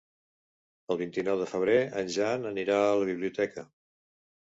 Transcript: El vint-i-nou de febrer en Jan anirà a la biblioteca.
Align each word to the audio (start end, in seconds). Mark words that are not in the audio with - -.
El 0.93 0.97
vint-i-nou 1.01 1.37
de 1.41 1.47
febrer 1.51 1.75
en 2.01 2.09
Jan 2.15 2.47
anirà 2.53 2.79
a 2.87 2.95
la 3.03 3.07
biblioteca. 3.11 3.67